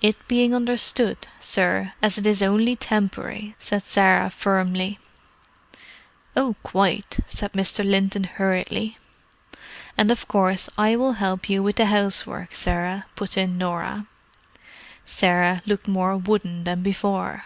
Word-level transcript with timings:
"It 0.00 0.16
being 0.26 0.54
understood, 0.54 1.26
sir, 1.38 1.92
as 2.00 2.16
it 2.16 2.26
is 2.26 2.42
only 2.42 2.76
tempory," 2.76 3.56
said 3.58 3.82
Sarah 3.82 4.30
firmly. 4.30 4.98
"Oh, 6.34 6.56
quite," 6.62 7.18
said 7.26 7.52
Mr. 7.52 7.84
Linton 7.84 8.24
hurriedly. 8.24 8.96
"And 9.98 10.10
of 10.10 10.26
course 10.26 10.70
I 10.78 10.96
will 10.96 11.12
help 11.20 11.50
you 11.50 11.62
with 11.62 11.76
the 11.76 11.84
housework, 11.84 12.54
Sarah," 12.54 13.04
put 13.16 13.36
in 13.36 13.58
Norah. 13.58 14.06
Sarah 15.04 15.60
looked 15.66 15.86
more 15.86 16.16
wooden 16.16 16.64
than 16.64 16.80
before. 16.80 17.44